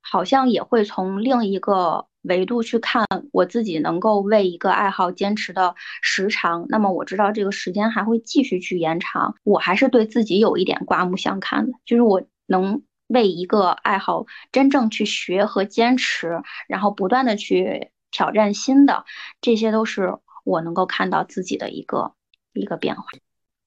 [0.00, 6.66] 好像也会从另一个维度去看我自己能够为一个爱好坚持的时长。
[6.68, 17.90] 那么我知道这个时间还会继续去延长，我还是对自己有一点刮目相看的，就是我能为一个爱好真正去学和坚持，然后不断的去。
[18.12, 19.04] 挑战新的，
[19.40, 22.12] 这些都是我能够看到自己的一个
[22.52, 23.04] 一个变化。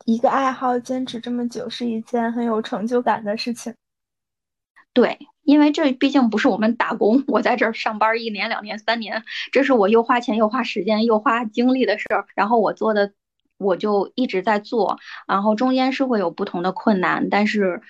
[0.03, 3.73] 一个爱好坚持这么久是一件很有成就感的事情。
[4.91, 12.25] 对，因为这毕竟不是我们打工，我在这儿上班一年、两年、三年，这是我又花钱又花时间又花精力的事儿。
[12.35, 13.13] 然后我做的，
[13.57, 17.81] 我就一直在做，然后中间是会有不同的困难，但是。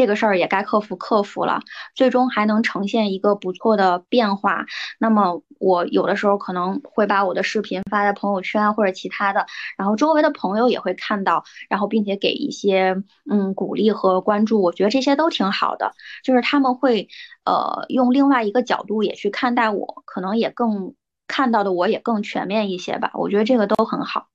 [0.00, 1.60] 这个事儿也该克服，克服了，
[1.94, 4.64] 最终还能呈现一个不错的变化。
[4.98, 9.44] 那么我有的时候可能会把我的视频发在朋友圈或者其他的，
[9.76, 12.96] 然后周围的朋友也会看到，然后并且给一些
[13.30, 14.62] 嗯鼓励和关注。
[14.62, 15.92] 我觉得这些都挺好的，
[16.24, 17.08] 就是他们会
[17.44, 20.94] 呃用另外一个角度也去看待我，可能也更
[21.28, 23.10] 看到的我也更全面一些吧。
[23.12, 24.29] 我觉得这个都很好。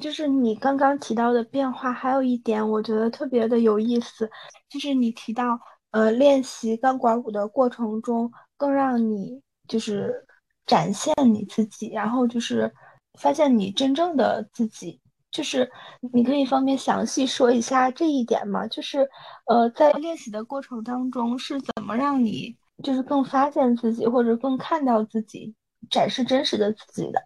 [0.00, 4.30] 就是你刚刚提到的变化，还有一点我觉得特别的有意思，
[4.68, 5.58] 就是你提到，
[5.90, 10.26] 呃，练习钢管舞的过程中，更让你就是
[10.66, 12.72] 展现你自己，然后就是
[13.18, 15.00] 发现你真正的自己，
[15.30, 15.70] 就是
[16.12, 18.66] 你可以方便详细说一下这一点吗？
[18.68, 19.06] 就是，
[19.46, 25.54] 呃，在练习的过程当中是怎么让你就是更发现自己，或者更看到自己，
[25.90, 27.22] 展示真实的自己的？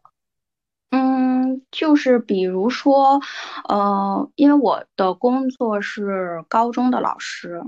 [0.91, 3.21] 嗯，就是比如说，
[3.69, 7.61] 呃，因为我的工作是高中的老师，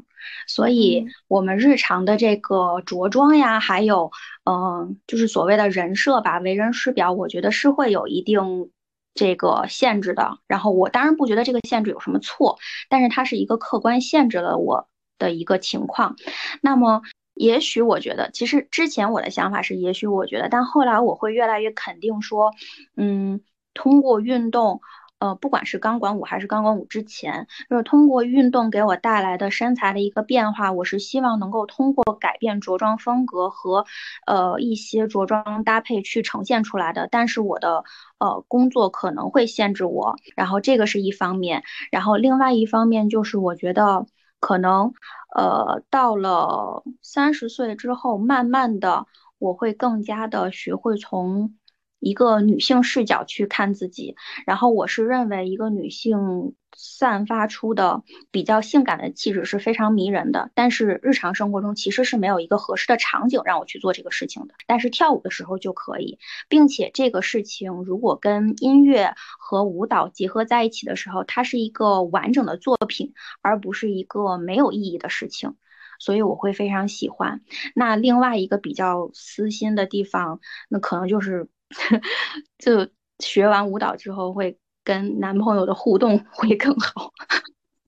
[0.46, 4.10] 所以我们日常的这个着装呀，还有，
[4.44, 8.70] 嗯，就是所谓的人设吧，为人师表，我觉得是会有一定
[9.14, 10.38] 这个限制的。
[10.46, 16.14] 然后我当然不觉得这个限制有什么错，但是它是一个客观限制了我的一个情况。
[16.62, 17.02] 那么。
[17.38, 22.52] 也许我觉得，其实之前我的想法是，也许我觉得，但后来我会越来越肯定说，
[22.96, 23.40] 嗯，
[23.74, 24.80] 通过运动，
[25.20, 33.86] 呃，不管是钢管舞还是钢管舞之前，就是通过运动给我带来的身材的一个变化，我是希望能够通过改变着装风格和，
[34.26, 37.06] 呃，一些着装搭配去呈现出来的。
[37.08, 37.84] 但是我的，
[38.18, 44.06] 呃，工作可能会限制我，然后这个是一方面，然后另外一方面就是我觉得。
[44.40, 44.92] 可能，
[45.36, 49.06] 呃，到了三十岁之后，慢慢的，
[49.38, 51.54] 我会更加的学会从。
[52.00, 66.18] 一个女性视角去看自己，然后我是认为一个女性散发出的比较性感的气质是非常迷人的，但是日常生活中其实是没有一个合适的场景让我去做这个事情的，但是跳舞的时候就可以，
[66.48, 75.56] 并且这个事情如果跟音乐和舞蹈结合在一起的时候，它是一个完整的作品，而不是一个没有意义的事情，
[75.98, 77.40] 所以我会非常喜欢。
[77.74, 80.38] 那另外一个比较私心的地方，
[80.68, 81.48] 那可能就是。
[82.58, 82.88] 就
[83.18, 87.12] 学完舞蹈之后，会跟男朋友的互动 会更好。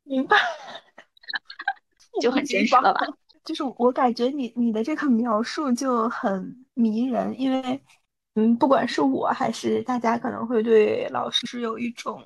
[0.04, 0.36] 明白。
[2.20, 3.00] 就很真实了吧？
[3.44, 7.80] 就是我感觉你你的这个描述就很迷人，因为
[8.34, 12.22] 嗯，不管是我还是大家，可能会对老师有一种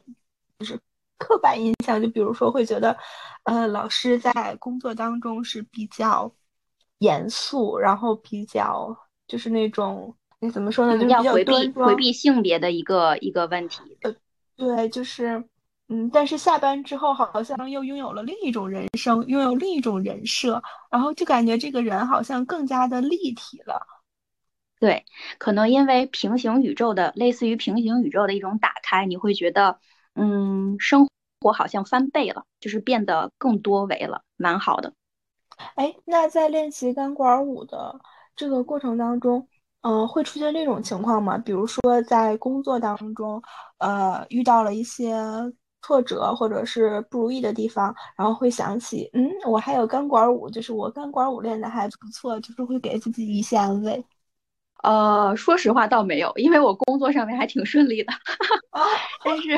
[0.58, 0.78] 就是
[1.18, 2.96] 刻板印象，就比如说会觉得，
[3.44, 6.32] 呃，老师在工作当中是比较
[6.98, 8.96] 严肃，然后比较
[9.28, 13.80] 就是那种那怎么说呢，就要回避回避性别的一个一个问题。
[14.02, 14.14] 呃，
[14.56, 15.44] 对，就是。
[15.88, 23.86] 嗯，但是下班之后好像又拥有了另一种人生，拥有另一种人设，然后就感觉这个人好像更加的立体了。
[24.80, 25.04] 对，
[25.36, 29.78] 可能因为平行宇宙的类似于平行宇宙的一种打开，你会觉得，
[30.14, 31.06] 嗯，生
[31.42, 34.94] 活好像翻倍了，就是变得更多维了，蛮好的。
[35.74, 38.00] 哎，那在练习钢管舞的
[38.34, 39.48] 这个过程当中，
[39.84, 41.38] 嗯，会出现这种情况吗？
[41.38, 43.40] 比如说在工作当中，
[43.78, 45.14] 呃，遇到了一些。
[45.86, 54.02] 挫折或者是不如意的地方，然后会想起，嗯，我还有钢管舞，就是我钢管舞练的还不错，就是会给自己一些安慰。
[54.84, 58.12] 呃，说实话倒没有，因为我工作上面还挺顺利的，
[59.24, 59.56] 但是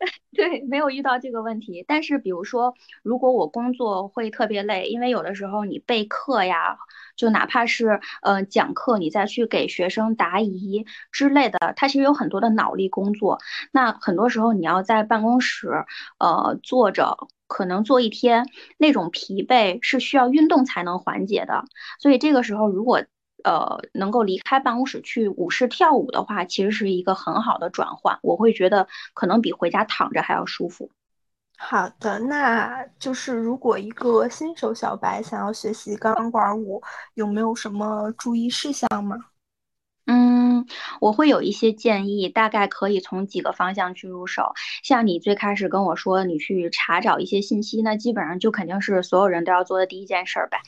[0.34, 1.84] 对没有遇到这个问题。
[1.86, 6.76] 但是比如说，如果我工作会特别累，因为有的时候你备课呀。
[7.16, 13.38] 就哪怕是呃讲课，你再去给学生答疑之类的，它其实有很多的脑力工作。
[13.72, 15.86] 那很多时候你要在办公室
[16.18, 18.46] 呃坐着，可能坐一天，
[18.76, 21.64] 那种疲惫是需要运动才能缓解的。
[22.00, 23.02] 所以这个时候如果
[23.46, 28.18] 呃能够离开办公室去舞室跳舞的话，其实是一个很好的转换。
[28.22, 30.90] 我会觉得可能比回家躺着还要舒服。
[31.56, 36.82] 好的，那就是如果一个新手小白想要学习钢管舞，
[37.14, 39.16] 有没有什么注意事项吗？
[40.08, 40.64] 嗯，
[41.00, 44.52] 我会有一些建议，大概可以从几个方向去入手。
[44.84, 50.58] 像你最开始跟我说你去查找一些信息，那基本上就肯定是所有人都要做的第一件事儿呗，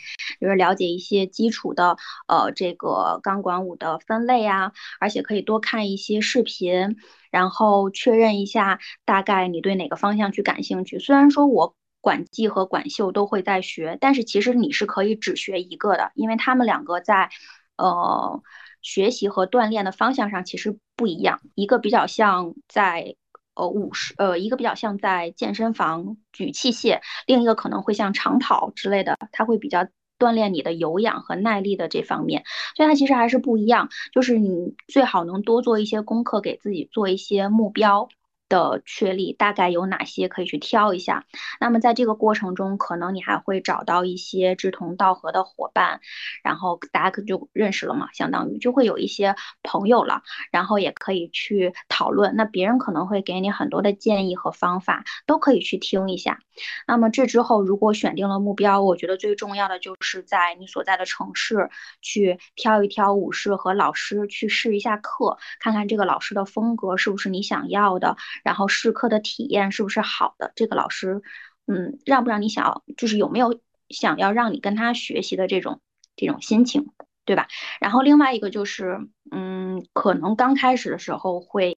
[0.41, 6.97] 就是了解一些基础的呃这个钢管舞的分类啊，而且可以多看一些视频，
[7.31, 10.99] 然后确认一下大概你对哪个方向去感兴趣。
[10.99, 17.31] 虽然说我管技和管秀都会在学，但是其实你是可以只学一个的，因为他们两个在
[17.77, 18.43] 呃。
[18.83, 23.17] 学习和锻炼的方向上其实不一样，一个比较像在
[23.55, 29.87] 呃舞室，呃一个比较像在健身房举器械，另一个可能会像长跑之类的，它会比较
[30.19, 32.45] 锻炼你的有氧和耐力的这方面，
[32.77, 33.89] 所以它其实还是不一样。
[34.13, 38.09] 就是你最好能多做一些功课，给自己做一些目标。
[38.49, 41.27] 的确立大概有哪些可以去挑一下，
[41.61, 46.01] 那么在这个过程中，可能你还会找到一些志同道合的伙伴，
[46.43, 56.39] 然后大家可就认识了嘛，相当于就会有一些朋友了，然后也可以去讨论，那别人可能会给你很多的建议和方法，都可以去听一下。
[56.87, 61.71] 那么这之后，如果选定了目标，我觉得最重要的就是在你所在的城市
[62.01, 68.17] 去挑一挑舞室和老师去试一下课，看看这个老师的风格是不是你想要的。
[68.45, 70.53] 然后试课的体验是不是好的？
[70.55, 71.23] 这个老师，
[71.67, 75.81] 嗯，让不让你想要，就是有没有想要让你跟他学习的这种
[76.17, 76.87] 这种心情，
[77.25, 77.49] 对吧？
[77.81, 78.99] 然后另外一个就是，
[79.31, 81.75] 嗯，可能刚开始的时候会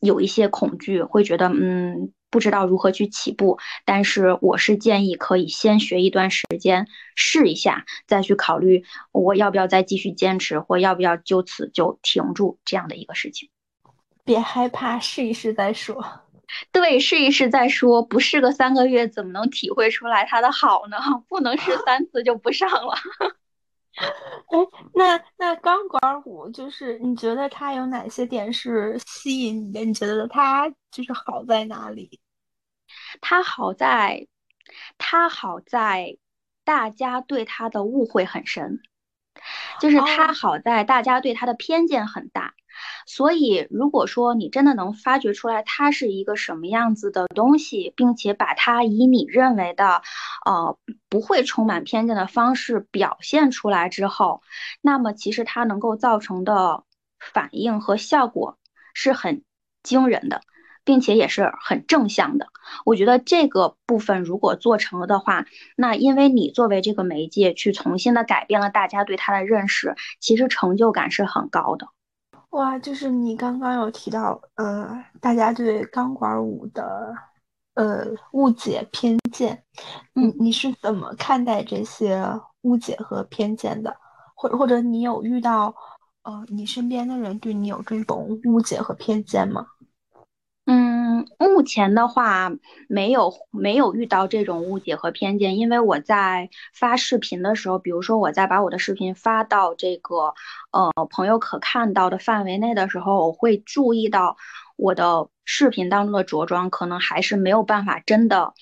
[0.00, 3.58] 有一些恐惧，会觉得，嗯，不知道如何去起步。
[3.84, 13.50] 但是我是建议可以先学一段时间，试一下，再去考虑我要不要再继续坚持，或要不要就此就停住这样的一个事情。
[14.30, 16.00] 别害怕，试一试再说。
[16.70, 18.00] 对，试一试再说。
[18.00, 20.96] 不试个三个月，怎么能体会出来它的好呢？
[21.28, 22.94] 不能试三次就不上了。
[24.52, 24.58] 哎，
[24.94, 29.84] 那那钢管舞就是你觉得它有哪些点是吸引你的？
[29.84, 32.20] 你觉得它就是好在哪里？
[33.20, 34.28] 它好在，
[34.96, 36.16] 它好在
[36.62, 38.80] 大家对它的误会很深，
[39.80, 42.54] 就是他好在大家对他的偏见很大。
[43.06, 50.02] 所以，如果说你真的能发掘出来他是一个什么样子的东西，并且把它以你认为的，
[50.46, 50.78] 呃，
[51.08, 54.40] 不会充满偏见的方式表现出来之后，
[54.80, 56.84] 那么其实它能够造成的
[57.18, 58.58] 反应和效果
[58.94, 59.42] 是很
[59.82, 60.40] 惊人的，
[60.84, 62.46] 并且也是很正向的。
[62.84, 71.88] 我觉得这个部分如果做成了的话，那因为你作为这个媒介去重新的改变了大家对它的认识，其实成就感是很高的。
[72.50, 77.14] 哇，就是你刚刚有提到，呃，大家对钢管舞的，
[77.74, 79.62] 呃，误解偏见，
[80.14, 82.24] 你你是怎么看待这些
[82.62, 83.96] 误解和偏见的？
[84.34, 85.72] 或或者你有遇到，
[86.22, 89.66] 呃，你身边的人对你有这种误解和偏见吗？
[91.38, 92.52] 目前的话
[92.88, 100.34] 没有没有遇到这种误解和偏见，因为我在发视频的时候，比如说我在把我的视频发到这个
[100.72, 104.36] 呃朋友可看到的范围内的时候，我会注意到
[104.76, 108.54] 我的视频当中的着装可能还是没有办法真的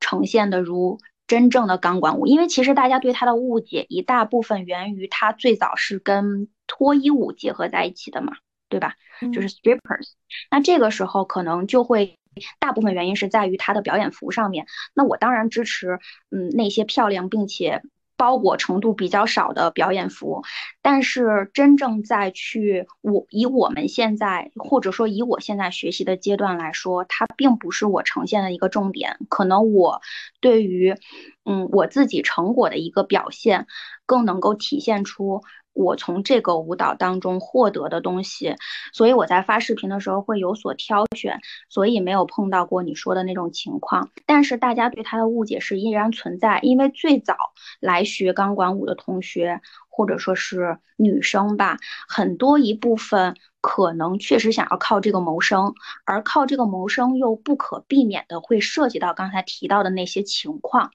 [0.00, 8.34] 呈现的如真正的钢管舞，因为其实大家对它的误解一大部分源于它最早是跟脱衣舞结合在一起的嘛。
[8.68, 8.94] 对吧？
[9.32, 10.12] 就是 strippers，
[10.50, 12.18] 那这个时候可能就会
[12.58, 14.66] 大部分原因是在于他的表演服上面。
[14.94, 16.00] 那我当然支持，
[16.30, 17.82] 嗯，那些漂亮并且
[18.16, 20.42] 包裹程度比较少的表演服。
[20.82, 29.18] 但是真正在去我以我们现在或者说以我现在学习的阶段来说，它并不是我呈现的一个重点。
[29.28, 30.02] 可能我
[30.40, 30.96] 对于
[31.44, 33.68] 嗯我自己成果的一个表现，
[34.06, 35.42] 更能够体现出。
[35.74, 38.56] 我从这个舞蹈当中获得的东西，
[38.92, 44.10] 所以我在发视频的时候会有所挑选，所以没有碰到过你说的那种情况。
[44.24, 47.36] 但是大家对他的误解是依然存在，因为最早
[47.80, 49.60] 来学钢管舞的同学，
[49.90, 51.76] 或者说是女生吧，
[52.08, 60.92] 很多一部分可能确实想要靠这个谋生，而靠这个谋生又不可避免的会涉及到刚才提到的那些情况。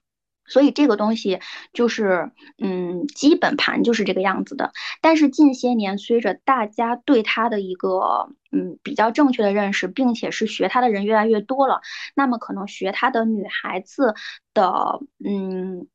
[0.50, 1.38] 所以这个东西
[1.72, 4.72] 就是，嗯，基本盘就是这个样子的。
[5.00, 11.80] 但是近些年，随着大家对它的一个，嗯，比较正确的认识，并且是学它的人越来越多了，
[12.14, 14.14] 那么可能学它的女孩子
[14.52, 15.86] 的，嗯。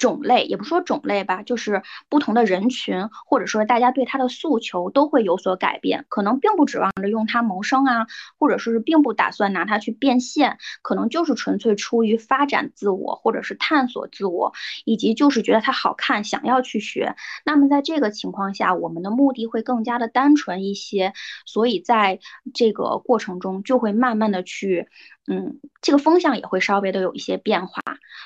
[0.00, 8.06] 种类也不说种类吧，就是不同的人群，或者说大家对他的诉求都会有所改变，可能并不指望着用它谋生啊，
[8.38, 14.54] 或者说是并不打算拿它去变现，可能就是纯粹出于发展自我，或者是探索自我，
[14.86, 17.14] 以及就是觉得它好看，想要去学。
[17.44, 21.12] 那么在这个情况下，我们的目的会更加的单纯一些，
[21.44, 22.20] 所以在
[22.54, 24.88] 这个过程中就会慢慢的去，
[25.30, 27.82] 嗯，这个风向也会稍微的有一些变化，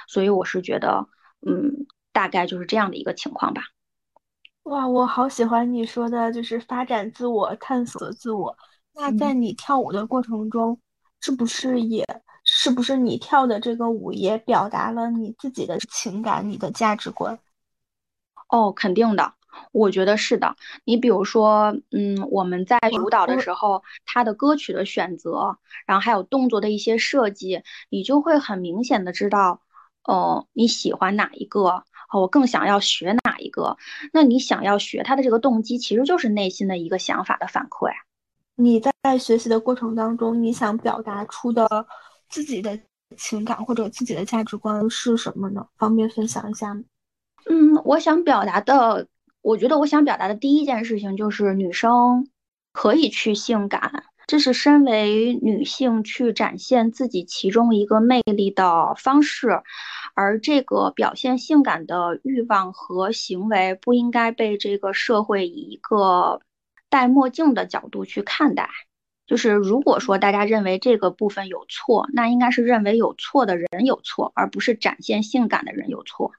[0.06, 1.08] 所以我是觉得。
[1.46, 3.62] 嗯，大概就是这样的一个情况吧。
[4.64, 8.56] 哇，我好喜欢你说的，就是发展自我、探索自我。
[8.94, 10.80] 那在你跳舞的过程中，
[11.20, 12.06] 是不是也
[12.44, 17.38] 是不是你跳的这个舞也表达了你自己的情感、你的价值观？
[18.48, 19.34] 哦，肯定的，
[19.72, 20.56] 我觉得是的。
[20.84, 29.60] 你比如说，嗯，我们在舞蹈的时候，它的歌曲的选择，然后还有动作的一些设计，你就会很明显的知道。
[30.04, 31.84] 哦，你喜欢哪一个？
[32.12, 33.76] 哦我更想要学哪一个？
[34.12, 37.90] 那你想要学他的这个动机，其实就是内心的一个想法的反馈。
[38.54, 41.66] 你在学习的过程当中，你想表达出的
[42.28, 42.78] 自己的
[43.16, 45.66] 情感或者自己的价值观是什么呢？
[45.76, 46.82] 方便分享一下吗？
[47.50, 49.08] 嗯，我想表达的，
[49.42, 52.28] 我觉得我想表达的第一件事情就是女生
[52.72, 54.04] 可以去性感。
[54.26, 59.62] 这是身为女性去展现自己其中一个魅力的方式，
[60.14, 66.40] 而这个表现性感的欲望和行为不应该被这个社会以一个
[66.88, 68.70] 戴墨镜的角度去看待。
[69.26, 76.32] 就是如果说大家认为这个部分有错，那应该是认为有错的人有错，而不是展现性感的人有错。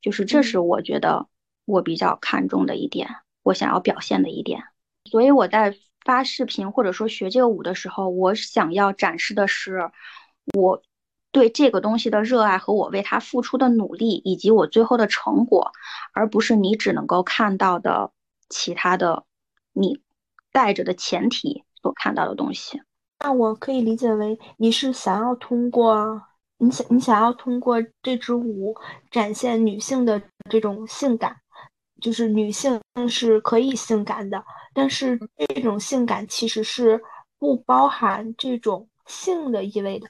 [0.00, 1.26] 就是这是我觉得
[1.64, 4.62] 我比较看重的一点，我想要表现的一点。
[5.10, 5.76] 所以我在。
[6.06, 9.90] 发视频或者说学这个舞的时候，我想要展示的是
[10.54, 10.80] 我
[11.32, 15.72] 对这个东西的热爱和我为它付出的努力，以及我最后的成果，
[16.14, 18.12] 而不是你只能够看到的
[18.48, 19.24] 其他的
[19.74, 20.00] 你
[20.52, 22.80] 带着的前提所看到的东西。
[23.18, 26.22] 那我可以理解为你是想要通过
[26.58, 28.74] 你想你想要通过这支舞
[29.10, 31.36] 展现女性的这种性感。
[32.00, 34.44] 就是女性是可以性感的，
[34.74, 35.18] 但是
[35.54, 37.00] 这种性感其实是
[37.38, 40.06] 不包含这种性的意味的。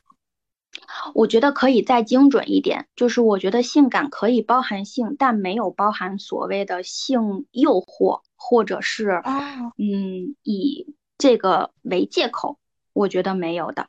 [1.14, 12.58] 我觉得可以再精准一点，就是我觉得性感可以包含性，但没有包含所谓的性诱惑，或者是啊嗯以这个为借口，
[12.92, 13.88] 我觉得没有的。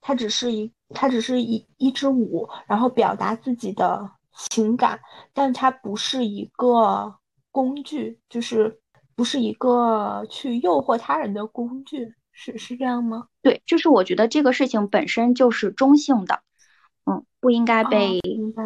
[0.00, 4.10] 它只是一，它只是一一支舞，然后表达自己的
[4.50, 5.00] 情感，
[5.32, 7.16] 但它不是一个。
[7.52, 8.80] 工具就是
[9.14, 13.28] 不是一个去诱惑他人的工具，是是这样吗？
[13.42, 16.40] 对，就是我觉得这个事情本身就是中性的，
[17.04, 18.18] 嗯，不应该被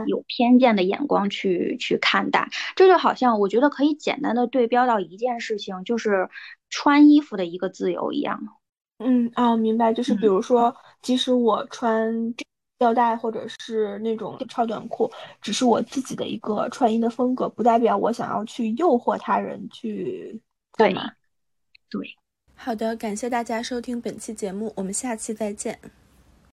[0.06, 2.48] 有偏见的眼光去去看待。
[2.76, 6.30] 这就好像我觉得可以简单的对标到一件事情，就是
[6.70, 8.40] 穿衣服的一个自由一样。
[8.98, 12.34] 嗯，哦，明白，就是比如说，即使我穿。
[12.78, 15.10] 吊带或者是那种超短裤，
[15.40, 20.40] 只是我自己的一个穿衣的风格，不代表我想要去诱惑他人去
[20.76, 21.10] 对吗？
[21.90, 22.16] 对。
[22.54, 25.78] 好的，感谢大家收听本期节目，我们下期再见。